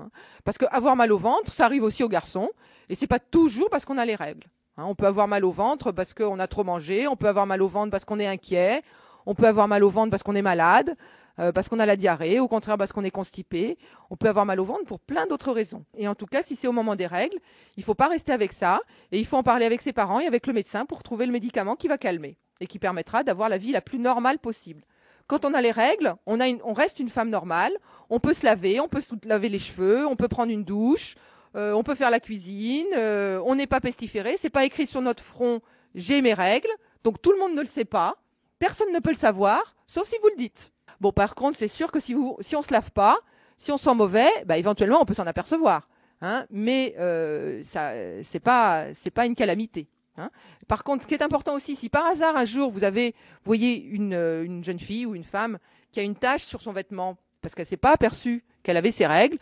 Hein. 0.00 0.10
Parce 0.44 0.58
que 0.58 0.64
avoir 0.66 0.96
mal 0.96 1.12
au 1.12 1.18
ventre, 1.18 1.52
ça 1.52 1.64
arrive 1.64 1.82
aussi 1.82 2.02
aux 2.02 2.08
garçons. 2.08 2.50
Et 2.88 2.94
c'est 2.94 3.06
pas 3.06 3.18
toujours 3.18 3.70
parce 3.70 3.84
qu'on 3.84 3.98
a 3.98 4.04
les 4.04 4.14
règles. 4.14 4.46
Hein. 4.76 4.84
On 4.86 4.94
peut 4.94 5.06
avoir 5.06 5.28
mal 5.28 5.44
au 5.44 5.52
ventre 5.52 5.92
parce 5.92 6.14
qu'on 6.14 6.38
a 6.38 6.46
trop 6.46 6.64
mangé. 6.64 7.06
On 7.08 7.16
peut 7.16 7.28
avoir 7.28 7.46
mal 7.46 7.62
au 7.62 7.68
ventre 7.68 7.90
parce 7.90 8.04
qu'on 8.04 8.18
est 8.18 8.26
inquiet. 8.26 8.82
On 9.26 9.34
peut 9.34 9.46
avoir 9.46 9.68
mal 9.68 9.84
au 9.84 9.90
ventre 9.90 10.10
parce 10.10 10.22
qu'on 10.22 10.34
est 10.34 10.42
malade. 10.42 10.96
Euh, 11.40 11.52
parce 11.52 11.68
qu'on 11.68 11.78
a 11.78 11.86
la 11.86 11.96
diarrhée, 11.96 12.40
au 12.40 12.48
contraire 12.48 12.76
parce 12.76 12.92
qu'on 12.92 13.04
est 13.04 13.12
constipé. 13.12 13.78
On 14.10 14.16
peut 14.16 14.28
avoir 14.28 14.44
mal 14.44 14.58
au 14.58 14.64
ventre 14.64 14.84
pour 14.86 14.98
plein 14.98 15.26
d'autres 15.26 15.52
raisons. 15.52 15.84
Et 15.96 16.08
en 16.08 16.14
tout 16.14 16.26
cas, 16.26 16.42
si 16.42 16.56
c'est 16.56 16.66
au 16.66 16.72
moment 16.72 16.96
des 16.96 17.06
règles, 17.06 17.38
il 17.76 17.80
ne 17.80 17.84
faut 17.84 17.94
pas 17.94 18.08
rester 18.08 18.32
avec 18.32 18.52
ça 18.52 18.80
et 19.12 19.20
il 19.20 19.26
faut 19.26 19.36
en 19.36 19.44
parler 19.44 19.64
avec 19.64 19.80
ses 19.80 19.92
parents 19.92 20.18
et 20.18 20.26
avec 20.26 20.46
le 20.46 20.52
médecin 20.52 20.84
pour 20.84 21.02
trouver 21.02 21.26
le 21.26 21.32
médicament 21.32 21.76
qui 21.76 21.86
va 21.86 21.96
calmer 21.96 22.36
et 22.60 22.66
qui 22.66 22.80
permettra 22.80 23.22
d'avoir 23.22 23.48
la 23.48 23.58
vie 23.58 23.70
la 23.70 23.80
plus 23.80 23.98
normale 23.98 24.40
possible. 24.40 24.82
Quand 25.28 25.44
on 25.44 25.52
a 25.52 25.60
les 25.60 25.70
règles, 25.70 26.14
on, 26.26 26.72
reste 26.72 27.00
une 27.00 27.10
femme 27.10 27.28
normale. 27.28 27.72
On 28.08 28.18
peut 28.18 28.32
se 28.32 28.46
laver, 28.46 28.80
on 28.80 28.88
peut 28.88 29.02
se 29.02 29.10
laver 29.24 29.50
les 29.50 29.58
cheveux, 29.58 30.06
on 30.06 30.16
peut 30.16 30.26
prendre 30.26 30.50
une 30.50 30.64
douche, 30.64 31.16
euh, 31.54 31.72
on 31.74 31.82
peut 31.82 31.94
faire 31.94 32.10
la 32.10 32.18
cuisine. 32.18 32.86
Euh, 32.96 33.38
on 33.44 33.54
n'est 33.54 33.66
pas 33.66 33.80
pestiféré. 33.80 34.36
C'est 34.40 34.48
pas 34.48 34.64
écrit 34.64 34.86
sur 34.86 35.02
notre 35.02 35.22
front. 35.22 35.60
J'ai 35.94 36.22
mes 36.22 36.32
règles. 36.32 36.70
Donc 37.04 37.20
tout 37.20 37.30
le 37.30 37.38
monde 37.38 37.54
ne 37.54 37.60
le 37.60 37.66
sait 37.66 37.84
pas. 37.84 38.16
Personne 38.58 38.90
ne 38.90 39.00
peut 39.00 39.10
le 39.10 39.16
savoir, 39.16 39.76
sauf 39.86 40.08
si 40.08 40.16
vous 40.22 40.30
le 40.30 40.36
dites. 40.36 40.72
Bon, 41.00 41.12
par 41.12 41.34
contre, 41.34 41.58
c'est 41.58 41.68
sûr 41.68 41.92
que 41.92 42.00
si, 42.00 42.14
vous, 42.14 42.38
si 42.40 42.56
on 42.56 42.62
se 42.62 42.72
lave 42.72 42.90
pas, 42.90 43.18
si 43.56 43.70
on 43.70 43.76
sent 43.78 43.94
mauvais, 43.94 44.30
bah, 44.46 44.56
éventuellement, 44.56 45.02
on 45.02 45.04
peut 45.04 45.14
s'en 45.14 45.26
apercevoir. 45.26 45.88
Hein, 46.22 46.46
mais 46.50 46.96
euh, 46.98 47.62
ça, 47.62 47.92
c'est 48.24 48.40
pas 48.40 49.26
une 49.26 49.34
calamité. 49.36 49.88
Hein. 50.18 50.30
Par 50.66 50.84
contre, 50.84 51.04
ce 51.04 51.08
qui 51.08 51.14
est 51.14 51.22
important 51.22 51.54
aussi, 51.54 51.76
si 51.76 51.88
par 51.88 52.04
hasard 52.06 52.36
un 52.36 52.44
jour 52.44 52.70
vous 52.70 52.84
avez, 52.84 53.14
voyez 53.44 53.82
une, 53.82 54.14
euh, 54.14 54.44
une 54.44 54.64
jeune 54.64 54.80
fille 54.80 55.06
ou 55.06 55.14
une 55.14 55.24
femme 55.24 55.58
qui 55.92 56.00
a 56.00 56.02
une 56.02 56.16
tache 56.16 56.44
sur 56.44 56.60
son 56.60 56.72
vêtement 56.72 57.16
parce 57.40 57.54
qu'elle 57.54 57.66
s'est 57.66 57.76
pas 57.76 57.92
aperçue 57.92 58.44
qu'elle 58.62 58.76
avait 58.76 58.90
ses 58.90 59.06
règles, 59.06 59.38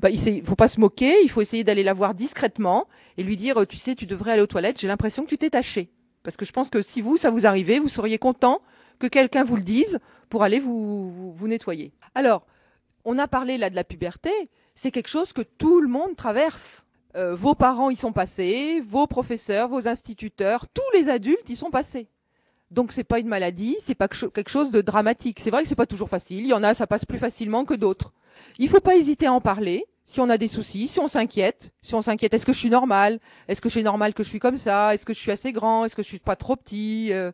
bah, 0.00 0.08
il 0.08 0.44
faut 0.44 0.56
pas 0.56 0.68
se 0.68 0.80
moquer, 0.80 1.22
il 1.22 1.30
faut 1.30 1.42
essayer 1.42 1.62
d'aller 1.62 1.82
la 1.82 1.92
voir 1.92 2.14
discrètement 2.14 2.88
et 3.18 3.22
lui 3.22 3.36
dire, 3.36 3.66
tu 3.66 3.76
sais, 3.76 3.94
tu 3.94 4.06
devrais 4.06 4.32
aller 4.32 4.42
aux 4.42 4.46
toilettes, 4.46 4.80
j'ai 4.80 4.88
l'impression 4.88 5.24
que 5.24 5.28
tu 5.28 5.36
t'es 5.36 5.50
taché. 5.50 5.90
Parce 6.22 6.36
que 6.36 6.44
je 6.44 6.52
pense 6.52 6.70
que 6.70 6.80
si 6.80 7.02
vous, 7.02 7.16
ça 7.16 7.30
vous 7.30 7.46
arrivait, 7.46 7.78
vous 7.78 7.88
seriez 7.88 8.18
content 8.18 8.62
que 8.98 9.06
quelqu'un 9.06 9.44
vous 9.44 9.56
le 9.56 9.62
dise 9.62 9.98
pour 10.28 10.42
aller 10.42 10.60
vous, 10.60 11.34
vous, 11.34 11.48
nettoyer. 11.48 11.92
Alors, 12.14 12.46
on 13.04 13.18
a 13.18 13.28
parlé 13.28 13.58
là 13.58 13.68
de 13.68 13.74
la 13.74 13.84
puberté, 13.84 14.30
c'est 14.74 14.90
quelque 14.90 15.08
chose 15.08 15.32
que 15.32 15.42
tout 15.42 15.80
le 15.80 15.88
monde 15.88 16.16
traverse. 16.16 16.84
Euh, 17.16 17.34
vos 17.34 17.54
parents 17.54 17.90
y 17.90 17.96
sont 17.96 18.12
passés, 18.12 18.82
vos 18.86 19.06
professeurs, 19.06 19.68
vos 19.68 19.88
instituteurs, 19.88 20.66
tous 20.68 20.82
les 20.94 21.08
adultes 21.08 21.48
y 21.48 21.56
sont 21.56 21.70
passés. 21.70 22.08
Donc 22.70 22.92
c'est 22.92 23.04
pas 23.04 23.18
une 23.18 23.26
maladie, 23.26 23.76
c'est 23.84 23.96
pas 23.96 24.06
quelque 24.08 24.48
chose 24.48 24.70
de 24.70 24.80
dramatique. 24.80 25.40
C'est 25.40 25.50
vrai 25.50 25.62
que 25.62 25.68
c'est 25.68 25.74
pas 25.74 25.86
toujours 25.86 26.08
facile. 26.08 26.40
Il 26.40 26.46
y 26.46 26.54
en 26.54 26.62
a, 26.62 26.72
ça 26.74 26.86
passe 26.86 27.04
plus 27.04 27.18
facilement 27.18 27.64
que 27.64 27.74
d'autres. 27.74 28.12
Il 28.58 28.68
faut 28.68 28.80
pas 28.80 28.96
hésiter 28.96 29.26
à 29.26 29.32
en 29.32 29.40
parler. 29.40 29.86
Si 30.06 30.20
on 30.20 30.28
a 30.28 30.38
des 30.38 30.48
soucis, 30.48 30.88
si 30.88 30.98
on 30.98 31.08
s'inquiète, 31.08 31.72
si 31.82 31.94
on 31.94 32.02
s'inquiète, 32.02 32.34
est-ce 32.34 32.46
que 32.46 32.52
je 32.52 32.58
suis 32.58 32.70
normal 32.70 33.20
Est-ce 33.48 33.60
que 33.60 33.68
c'est 33.68 33.82
normal 33.82 34.12
que 34.14 34.22
je 34.22 34.28
suis 34.28 34.40
comme 34.40 34.56
ça? 34.56 34.94
Est-ce 34.94 35.06
que 35.06 35.14
je 35.14 35.20
suis 35.20 35.30
assez 35.30 35.52
grand? 35.52 35.84
Est-ce 35.84 35.94
que 35.94 36.02
je 36.02 36.08
suis 36.08 36.18
pas 36.18 36.36
trop 36.36 36.56
petit? 36.56 37.12
Euh, 37.12 37.30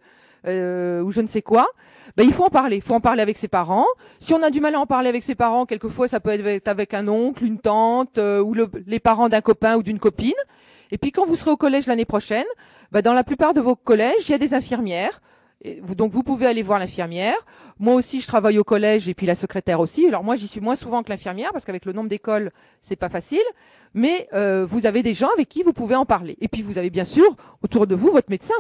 euh, 0.47 1.03
ou 1.03 1.11
je 1.11 1.21
ne 1.21 1.27
sais 1.27 1.43
quoi, 1.43 1.69
ben, 2.17 2.25
il 2.25 2.33
faut 2.33 2.45
en 2.45 2.51
parler. 2.51 2.77
Il 2.77 2.83
faut 2.83 2.95
en 2.95 3.01
parler 3.01 3.23
avec 3.23 3.39
ses 3.39 3.49
parents. 3.49 3.87
Si 4.21 4.33
on 4.33 4.43
a 4.43 4.51
du 4.51 4.61
mal 4.61 4.75
à 4.75 4.81
en 4.81 4.87
parler 4.87 5.09
avec 5.09 5.23
ses 5.23 5.35
parents, 5.35 5.67
quelquefois 5.67 6.09
ça 6.09 6.21
peut 6.21 6.31
être 6.31 6.69
avec 6.69 6.95
un 6.95 7.09
oncle, 7.09 7.45
une 7.45 7.59
tante 7.59 8.19
euh, 8.19 8.43
ou 8.43 8.55
les 8.87 9.01
parents 9.01 9.29
d'un 9.29 9.41
copain 9.41 9.77
ou 9.77 9.83
d'une 9.83 9.99
copine. 9.99 10.33
Et 10.91 10.99
puis 10.99 11.13
quand 11.13 11.27
vous 11.27 11.37
serez 11.37 11.51
au 11.51 11.57
collège 11.57 11.87
l'année 11.87 12.05
prochaine, 12.05 12.47
ben, 12.93 13.03
dans 13.03 13.13
la 13.13 13.25
plupart 13.25 13.55
de 13.55 13.61
vos 13.61 13.77
collèges, 13.77 14.29
il 14.29 14.33
y 14.33 14.35
a 14.35 14.39
des 14.39 14.55
infirmières. 14.55 15.21
Donc 15.97 16.13
vous 16.13 16.23
pouvez 16.23 16.47
aller 16.47 16.63
voir 16.63 16.79
l'infirmière. 16.79 17.37
Moi 17.79 17.95
aussi, 17.95 18.21
je 18.21 18.27
travaille 18.27 18.59
au 18.59 18.65
collège 18.65 19.09
et 19.09 19.15
puis 19.15 19.27
la 19.27 19.35
secrétaire 19.35 19.81
aussi. 19.81 20.07
Alors 20.07 20.23
moi, 20.23 20.37
j'y 20.37 20.47
suis 20.47 20.61
moins 20.61 20.77
souvent 20.77 21.03
que 21.03 21.11
l'infirmière 21.11 21.51
parce 21.53 21.65
qu'avec 21.65 21.87
le 21.87 21.93
nombre 21.93 22.09
d'écoles, 22.09 22.53
c'est 22.83 22.97
pas 22.97 23.09
facile. 23.09 23.43
Mais 23.95 24.29
euh, 24.33 24.67
vous 24.69 24.87
avez 24.87 25.03
des 25.03 25.15
gens 25.15 25.29
avec 25.35 25.49
qui 25.49 25.63
vous 25.63 25.73
pouvez 25.73 25.97
en 25.97 26.05
parler. 26.05 26.37
Et 26.41 26.49
puis 26.49 26.63
vous 26.63 26.79
avez 26.79 26.91
bien 26.91 27.05
sûr 27.05 27.37
autour 27.63 27.87
de 27.87 27.95
vous 27.95 28.11
votre 28.11 28.31
médecin. 28.31 28.55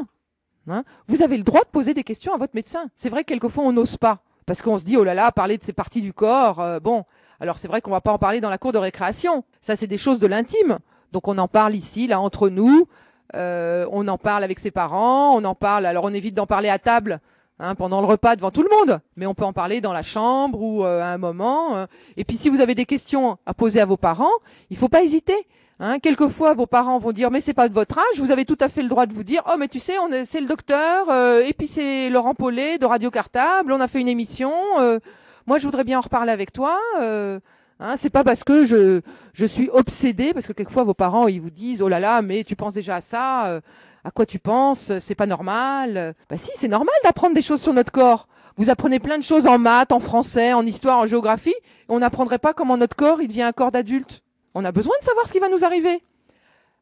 Hein 0.68 0.84
vous 1.08 1.22
avez 1.22 1.36
le 1.36 1.44
droit 1.44 1.60
de 1.60 1.68
poser 1.68 1.94
des 1.94 2.02
questions 2.02 2.34
à 2.34 2.38
votre 2.38 2.54
médecin. 2.54 2.90
C'est 2.96 3.08
vrai 3.08 3.22
que 3.22 3.28
quelquefois 3.28 3.64
on 3.64 3.72
n'ose 3.72 3.96
pas 3.96 4.20
parce 4.46 4.62
qu'on 4.62 4.78
se 4.78 4.84
dit 4.84 4.96
oh 4.96 5.04
là 5.04 5.14
là, 5.14 5.32
parler 5.32 5.58
de 5.58 5.64
ces 5.64 5.72
parties 5.72 6.02
du 6.02 6.12
corps, 6.12 6.60
euh, 6.60 6.80
bon. 6.80 7.04
Alors 7.40 7.58
c'est 7.58 7.68
vrai 7.68 7.80
qu'on 7.80 7.90
va 7.90 8.00
pas 8.00 8.12
en 8.12 8.18
parler 8.18 8.40
dans 8.40 8.48
la 8.48 8.58
cour 8.58 8.72
de 8.72 8.78
récréation. 8.78 9.44
Ça 9.60 9.76
c'est 9.76 9.86
des 9.86 9.98
choses 9.98 10.20
de 10.20 10.26
l'intime. 10.26 10.78
Donc 11.12 11.28
on 11.28 11.36
en 11.38 11.48
parle 11.48 11.74
ici, 11.74 12.06
là 12.06 12.20
entre 12.20 12.48
nous. 12.48 12.86
Euh, 13.34 13.86
on 13.90 14.06
en 14.06 14.18
parle 14.18 14.44
avec 14.44 14.60
ses 14.60 14.70
parents, 14.70 15.36
on 15.36 15.44
en 15.44 15.54
parle. 15.54 15.84
Alors 15.84 16.04
on 16.04 16.14
évite 16.14 16.34
d'en 16.34 16.46
parler 16.46 16.68
à 16.68 16.78
table 16.78 17.20
hein, 17.58 17.74
pendant 17.74 18.00
le 18.00 18.06
repas 18.06 18.36
devant 18.36 18.52
tout 18.52 18.62
le 18.62 18.70
monde, 18.70 19.00
mais 19.16 19.26
on 19.26 19.34
peut 19.34 19.44
en 19.44 19.52
parler 19.52 19.80
dans 19.80 19.92
la 19.92 20.04
chambre 20.04 20.62
ou 20.62 20.84
euh, 20.84 21.02
à 21.02 21.06
un 21.06 21.18
moment. 21.18 21.86
et 22.16 22.24
puis 22.24 22.36
si 22.36 22.48
vous 22.48 22.60
avez 22.60 22.74
des 22.74 22.86
questions 22.86 23.38
à 23.46 23.52
poser 23.52 23.80
à 23.80 23.84
vos 23.84 23.96
parents, 23.96 24.34
il 24.70 24.76
faut 24.76 24.88
pas 24.88 25.02
hésiter. 25.02 25.46
Hein, 25.78 25.98
quelquefois, 25.98 26.54
vos 26.54 26.66
parents 26.66 26.98
vont 26.98 27.12
dire 27.12 27.30
mais 27.30 27.42
c'est 27.42 27.52
pas 27.52 27.68
de 27.68 27.74
votre 27.74 27.98
âge. 27.98 28.18
Vous 28.18 28.30
avez 28.30 28.46
tout 28.46 28.56
à 28.60 28.68
fait 28.68 28.82
le 28.82 28.88
droit 28.88 29.04
de 29.04 29.12
vous 29.12 29.24
dire 29.24 29.42
oh 29.46 29.56
mais 29.58 29.68
tu 29.68 29.78
sais 29.78 29.98
on 29.98 30.08
c'est 30.24 30.40
le 30.40 30.46
docteur 30.46 31.10
euh, 31.10 31.42
et 31.44 31.52
puis 31.52 31.66
c'est 31.66 32.08
Laurent 32.08 32.34
Paulet 32.34 32.78
de 32.78 32.86
Radio 32.86 33.10
Cartable. 33.10 33.72
On 33.72 33.80
a 33.80 33.86
fait 33.86 34.00
une 34.00 34.08
émission. 34.08 34.52
Euh, 34.80 34.98
moi 35.46 35.58
je 35.58 35.64
voudrais 35.66 35.84
bien 35.84 35.98
en 35.98 36.00
reparler 36.00 36.32
avec 36.32 36.50
toi. 36.50 36.78
Euh, 37.02 37.40
hein, 37.78 37.96
c'est 37.98 38.08
pas 38.08 38.24
parce 38.24 38.42
que 38.42 38.64
je 38.64 39.02
je 39.34 39.44
suis 39.44 39.68
obsédée 39.68 40.32
parce 40.32 40.46
que 40.46 40.54
quelquefois 40.54 40.84
vos 40.84 40.94
parents 40.94 41.28
ils 41.28 41.42
vous 41.42 41.50
disent 41.50 41.82
oh 41.82 41.88
là 41.88 42.00
là 42.00 42.22
mais 42.22 42.42
tu 42.44 42.56
penses 42.56 42.72
déjà 42.72 42.96
à 42.96 43.00
ça. 43.02 43.46
Euh, 43.46 43.60
à 44.02 44.10
quoi 44.10 44.24
tu 44.24 44.38
penses 44.38 44.92
C'est 45.00 45.14
pas 45.14 45.26
normal. 45.26 46.14
Bah 46.30 46.38
si 46.38 46.52
c'est 46.56 46.68
normal 46.68 46.94
d'apprendre 47.04 47.34
des 47.34 47.42
choses 47.42 47.60
sur 47.60 47.74
notre 47.74 47.92
corps. 47.92 48.28
Vous 48.56 48.70
apprenez 48.70 48.98
plein 48.98 49.18
de 49.18 49.22
choses 49.22 49.46
en 49.46 49.58
maths, 49.58 49.92
en 49.92 50.00
français, 50.00 50.54
en 50.54 50.64
histoire, 50.64 51.00
en 51.00 51.06
géographie. 51.06 51.54
On 51.90 51.98
n'apprendrait 51.98 52.38
pas 52.38 52.54
comment 52.54 52.78
notre 52.78 52.96
corps 52.96 53.20
il 53.20 53.28
devient 53.28 53.42
un 53.42 53.52
corps 53.52 53.72
d'adulte. 53.72 54.22
On 54.58 54.64
a 54.64 54.72
besoin 54.72 54.94
de 54.98 55.04
savoir 55.04 55.26
ce 55.28 55.32
qui 55.34 55.38
va 55.38 55.50
nous 55.50 55.66
arriver. 55.66 56.02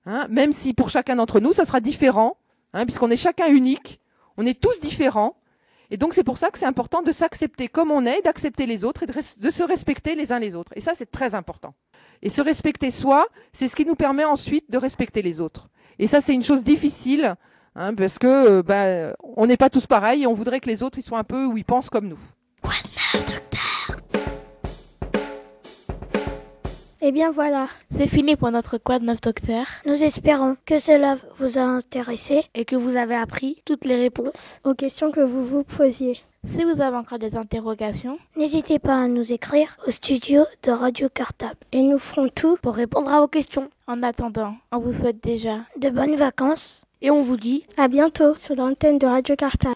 Hein, 0.07 0.29
même 0.31 0.53
si 0.53 0.75
pour 0.75 0.91
chacun 0.91 1.17
d'entre 1.17 1.41
nous, 1.41 1.53
ça 1.53 1.65
sera 1.65 1.81
différent, 1.81 2.37
hein, 2.73 2.85
puisqu'on 2.85 3.11
est 3.11 3.17
chacun 3.17 3.49
unique, 3.49 3.99
on 4.37 4.47
est 4.47 4.61
tous 4.61 4.79
différents. 4.79 5.35
Et 5.91 5.97
donc 5.97 6.15
c'est 6.15 6.23
pour 6.23 6.39
ça 6.39 6.51
que 6.53 6.59
c'est 6.61 6.67
important 6.67 7.03
de 7.03 7.11
s'accepter 7.11 7.67
comme 7.67 7.91
on 7.91 8.07
est, 8.07 8.23
d'accepter 8.23 8.67
les 8.67 8.85
autres 8.85 9.03
et 9.03 9.07
de, 9.07 9.51
se 9.51 9.63
respecter 9.65 10.15
les 10.15 10.33
uns 10.33 10.39
les 10.39 10.55
autres. 10.55 10.71
Et 10.77 10.81
ça, 10.81 10.93
c'est 10.97 11.11
très 11.11 11.35
important. 11.35 11.75
Et 12.23 12.31
se 12.31 12.41
respecter 12.41 12.93
soi, 12.93 13.27
c'est 13.53 13.67
ce 13.67 13.75
qui 13.75 13.85
nous 13.85 13.97
permet 13.97 14.25
ensuite 14.25 14.71
de 14.71 14.79
respecter 14.79 15.21
les 15.21 15.41
autres. 15.41 15.69
Et 15.99 16.07
ça, 16.07 16.21
c'est 16.21 16.33
une 16.33 16.45
chose 16.45 16.63
difficile, 16.63 17.35
hein, 17.75 17.93
parce 17.95 18.21
que 18.21 18.29
euh, 18.29 18.63
bah, 18.63 19.17
on 19.37 19.49
n'est 19.49 19.57
pas 19.57 19.69
tous 19.69 19.89
pareils 19.89 20.23
et 20.23 20.27
on 20.29 20.35
voudrait 20.35 20.61
que 20.61 20.71
les 20.71 20.85
autres 20.85 20.99
ils 20.99 21.05
soient 21.05 21.19
un 21.19 21.25
peu 21.25 21.45
où 21.45 21.57
ils 21.57 21.65
pensent 21.65 21.91
comme 21.91 22.07
nous. 22.07 22.21
Eh 27.07 27.13
bien 27.13 27.31
voilà. 27.31 27.69
C'est 27.95 28.09
fini 28.09 28.35
pour 28.35 28.51
notre 28.51 28.79
Quad 28.79 29.03
9 29.03 29.21
Docteur. 29.21 29.67
Nous 29.85 30.03
espérons 30.03 30.57
que 30.65 30.79
cela 30.79 31.19
vous 31.39 31.59
a 31.59 31.61
intéressé 31.61 32.47
et 32.55 32.65
que 32.65 32.77
vous 32.77 32.97
avez 32.97 33.15
appris 33.15 33.61
toutes 33.67 33.85
les 33.85 33.97
réponses 33.97 34.59
aux 34.65 34.73
questions 34.73 35.11
que 35.11 35.21
vous 35.21 35.45
vous 35.45 35.65
posiez. 35.65 36.19
Si 36.47 36.65
vous 36.65 36.81
avez 36.81 36.97
encore 36.97 37.19
des 37.19 37.37
interrogations, 37.37 38.19
n'hésitez 38.39 38.79
pas 38.79 39.03
à 39.03 39.09
nous 39.09 39.35
écrire 39.35 39.77
au 39.87 39.91
studio 39.91 40.45
de 40.63 40.71
Radio 40.71 41.11
Cartable 41.11 41.59
et 41.73 41.83
nous 41.83 41.99
ferons 41.99 42.31
tout 42.35 42.57
pour 42.63 42.75
répondre 42.75 43.13
à 43.13 43.21
vos 43.21 43.29
questions. 43.29 43.69
En 43.87 44.03
attendant, 44.03 44.55
on 44.73 44.79
vous 44.79 44.95
souhaite 44.95 45.23
déjà 45.23 45.59
de 45.77 45.91
bonnes 45.91 46.17
vacances 46.17 46.87
et 47.03 47.11
on 47.11 47.21
vous 47.21 47.37
dit 47.37 47.67
à 47.77 47.89
bientôt 47.89 48.35
sur 48.37 48.55
l'antenne 48.55 48.97
de 48.97 49.07
Radio 49.07 49.37
Cartable. 49.37 49.73